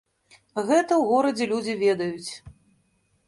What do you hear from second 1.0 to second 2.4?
горадзе людзі ведаюць.